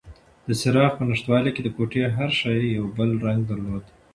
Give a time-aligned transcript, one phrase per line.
[0.47, 3.85] د څراغ په نشتوالي کې د کوټې هر شی یو بل رنګ درلود.